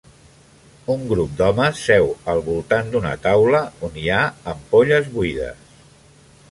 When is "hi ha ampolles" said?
4.05-5.13